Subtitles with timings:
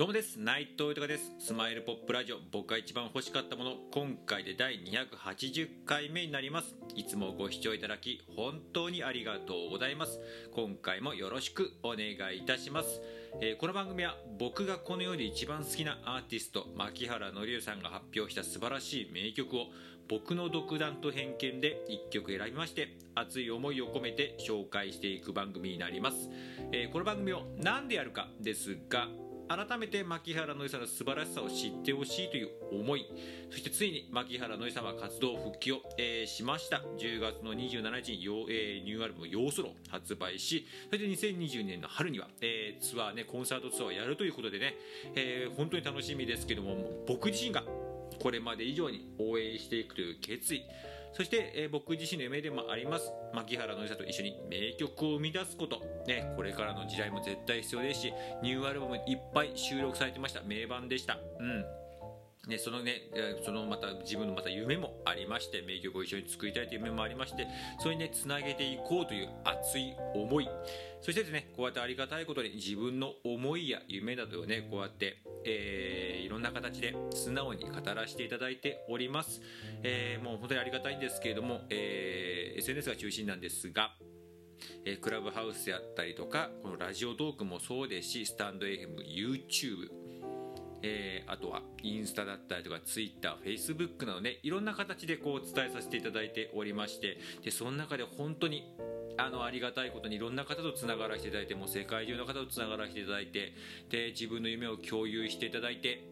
[0.00, 0.40] どうもです。
[0.40, 1.30] 内藤豊です。
[1.38, 2.38] スマイルポップラジオ。
[2.50, 3.74] 僕が一番欲しかったもの。
[3.92, 6.74] 今回で第280回目になります。
[6.94, 10.18] いつもご視聴いただき本当にありがとうございます。
[10.54, 13.02] 今回もよろしくお願いいたします。
[13.42, 19.66] えー、この番組は僕がこの世で一番好きなアーティスト牧原紀之さんが発表した素晴らしい名曲を
[20.08, 26.30] 僕の独断と偏見で1曲選びまして熱い思いを込めて紹介していく番組になります、
[26.72, 29.06] えー、この番組を何でやるかですが
[29.50, 33.04] 改めて牧原のりさんの素晴らしさを知ってほしいという思い
[33.50, 36.82] そしてついに牧原のりさんは活動復帰を、えー、しました。
[36.98, 44.76] 10月の27日に、えー、ニューアルバム「ヨーソロ」発売しそして2020年の春には、えー、ツアーねコンサートツアーをやるということでね、
[45.16, 47.64] えー、本当に楽しみですけども僕自身が
[48.22, 50.62] これまで以上に応援していくという決意
[51.12, 53.12] そして、えー、僕自身の夢でもあります。
[53.34, 60.42] 牧原のりさと一緒に名曲を生み出すこと、ね、これからの時代も絶対必要ですしニューアルバムいっぱい収録されてました。
[60.42, 61.18] 名盤でした。
[61.38, 61.79] うん。
[62.48, 63.02] ね、そのね、
[63.44, 67.46] そのまた自分のまた夢もありまして、名曲を一緒に作りたいという夢もありまして、
[67.78, 70.48] それにね、つなげていこうという熱い思い。
[71.02, 79.42] そしてですね、こうやってありがたいことに自分の思いや夢などをね、こうやって、えー、いろんな形で素直に語らせていただいております。
[79.82, 83.94] えー、もう本当にありがたいんですけれども、えー、SNS が中心なんですが、
[84.84, 89.99] えー、クラブハウスやったりとか、このラジオトークもそうですし、スタンド FM、YouTube、
[90.82, 98.74] えー、あとはインスタだったりとかツイッター、フェイスブックなどねいろんな形でこう伝えさせていただいておりましてでその中で本当に
[99.18, 103.52] あのありがたいことにいろんな方とつながらせていただいてもう世界中の方とつながらせていただいて
[103.90, 106.04] で自分の夢を共有していただいて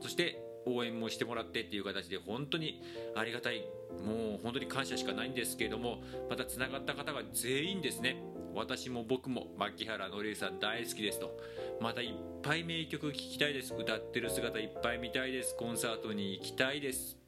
[0.00, 2.82] そして応援もしてもらってっていう形で本当に
[3.14, 3.64] ありがたい
[4.04, 8.16] もう本当に感謝しかないんですけれどもまたつながった方が全員ですね
[8.56, 11.38] 私も僕も牧原のりさん大好きですと。
[11.80, 13.74] またいっぱい名曲聴きたいです。
[13.74, 15.54] 歌ってる姿いっぱい見たいです。
[15.54, 17.18] コンサートに行きたいです。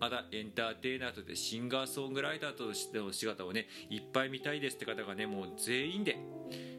[0.00, 4.76] またエンターテイナーとしてシンガーソングライターとしての姿をねいっぱい見たいです。
[4.76, 6.18] って方がねもう全員で。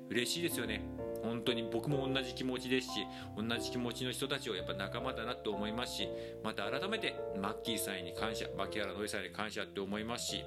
[0.09, 0.83] 嬉しいですよね。
[1.23, 6.09] 本当に僕も同じ気持ちですし同じ気持ちの人たちをやっぱ仲間だなと思いますし
[6.43, 10.43] また改めてマッキーさんに感謝牧原のりさんに感謝って思いますし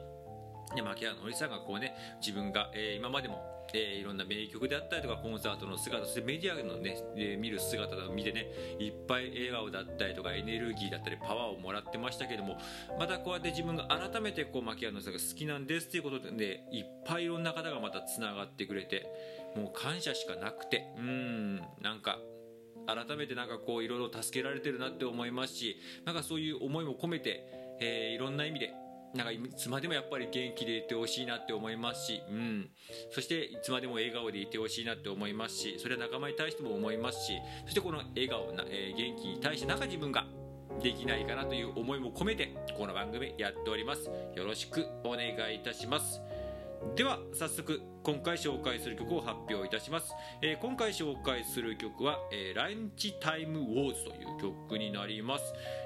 [0.75, 8.47] で牧原のりさんがこうね自分が、えー、今までもえー、いろんな名曲であったりとかコンサートの姿そしてメディアのね、えー、見る姿を見てね
[8.79, 12.59] いっぱい笑顔だったりとかエネルギーだったりパワーをもらってましたけども
[12.99, 19.07] またこうやって自分が改めてこう牧原のさんが好きなんですっていうことでねいっぱいいろんな方がまたつながってくれて
[19.57, 22.19] もう感謝しかなくてうんなんか
[22.87, 27.45] 改めてなんかこういろいろ助けられてるなって思いますしなんかそういう思いも込めて、
[27.81, 28.73] えー、いろんな意味で
[29.17, 32.69] なんかいつまでもやっぱり元気でいてほしいなって思いますし、うん、
[33.11, 40.27] そしていつまでも笑顔でいてほしいなって思いますしそれは仲間に対しても思いますしそしてこの笑顔な、えー、元気に対してなんか自分が
[40.83, 44.11] できないかなという思いも込めてこの番組やっております。
[44.35, 46.21] よろしくお願いいたします。
[46.95, 55.45] では早速今回紹介する曲を発表いたします、えー、今回紹介する曲は、えー、ランチタイムウォーズという曲になります、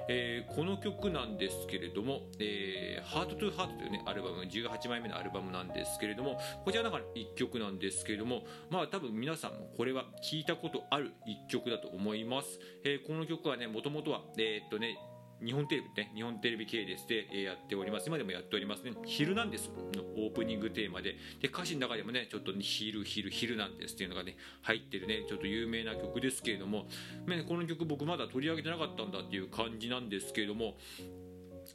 [0.09, 14.99] えー、この曲なんですけれども、えー、ハートトゥーハートというねアルバム18枚目のアルバムなんですけれどもこちらの中の1曲なんですけれどもまあ多分皆さんもこれは聞いたことある1曲だと思います、えこの曲はねもともとはえっとね
[15.45, 18.07] 日本テレビね、日本テレビ系列でやっております。
[18.07, 18.93] 今でもやっておりますね。
[19.05, 19.71] 昼なんです。
[19.95, 23.95] のオープニングテーマで、で、歌詞の中でもね、ちょっとヒル、ヒル、ヒルなんです。
[23.95, 26.87] っていうのがね、入ってるね、ちょっと有名な曲ですけれども、
[27.27, 30.77] ね、この曲僕まだ取り上げてなかったんだっていう感じなんですけれども、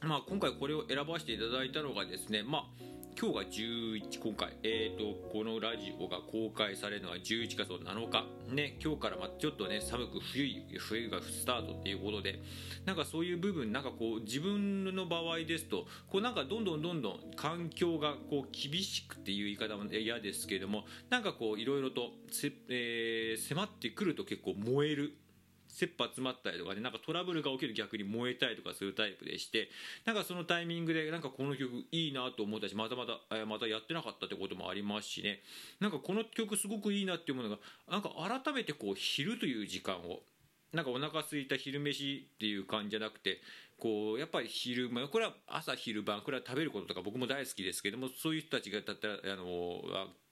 [0.02, 12.42] まあ今回これを選ばせていただいたのがですね、まあ、今日が11今回、えーと、このラジオが公開されるのは11月の7日、ね、今日からまちょっとね寒く冬冬がスタートっていうことで。
[12.84, 25.18] なんかそういう部分なんかこう自分の場合ですとこうなんかどんどんどんどん環境がこう厳しくっていう言い方も嫌ですけれどもなんかこういろいろとせ、えー、迫ってくると結構燃える。
[25.68, 29.68] 切羽詰まったりとかねなんかトラブルが起きる逆に燃えたりとかするタイプでして
[30.04, 35.40] なんかそのタイミングでなんかこの曲いいなと思ったしまたまた、えまたやってなかったってこともありますしね。
[35.80, 37.58] なんかこの曲すごくいいなっていうものが
[37.90, 38.10] なんか
[38.44, 40.20] 改めてこう昼という時間を
[40.72, 43.40] なんかお腹空いた昼飯っていう感じじゃなくて
[43.78, 49.82] こうやっぱり昼間これは朝昼晩これは食べることとか僕も大好きですけどもそういう人たちがだったらあの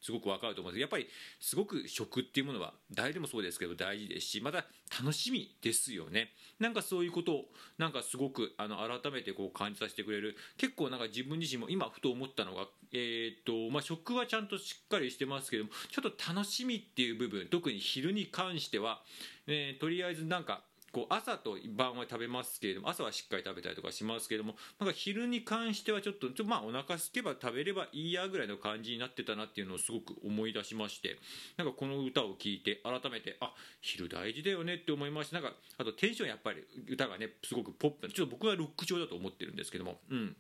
[0.01, 0.81] すごく分かると思うんです。
[0.81, 1.07] やっぱり
[1.41, 4.67] すごく食っていうものは誰でもそうですけど大事ですしまた
[4.99, 6.31] 楽しみですよね。
[6.59, 7.45] なんかそういうことを
[7.79, 10.37] なんかすごくあの改めてこう感じさせてくれる。
[10.57, 19.03] 結構なんか自分自身も今ふと思ったのが、えーとまあ、食はちゃんとしっかりしてますけどもちょっと楽しみっていう部分特に昼に関しては、
[19.47, 20.63] えー、とりあえずなんか
[20.95, 31.19] こう朝と晩は食べますけれども朝はしっかり食べたりとかしますけれどもなんか昼に関してはちょっとちょまあお腹すけば食べればいいやぐらいの感じになってたなっていうのをすごく思い出しまして
[31.57, 40.37] なんかこの歌を聴いて改めてあ昼大事だよねって思いましてなんかあとテンションやっぱり歌がねすごくポップちょっと僕はロック調だと思ってるんですけどもうん。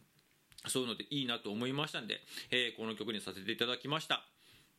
[0.67, 4.25] そういうのでいいなと思いましたんで、えー、この曲にさせていただきました。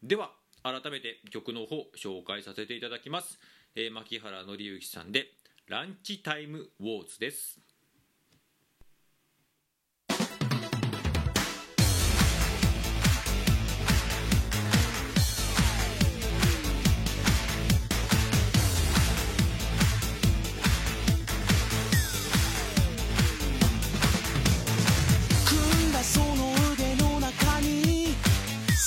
[0.01, 0.31] では
[0.65, 3.39] 改めて曲の方紹介させていただきます、
[3.75, 5.27] えー、牧原紀之さんで
[5.67, 7.59] ランチタイムウォーズです。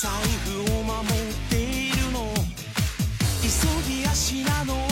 [0.01, 0.09] 財
[0.45, 1.11] 布を守っ
[1.49, 2.33] ているの。
[3.41, 4.88] 急ぎ足なの。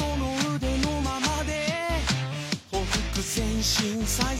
[0.00, 1.52] その腕のままで。
[2.72, 4.39] 報復前進最前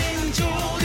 [0.00, 0.79] 民族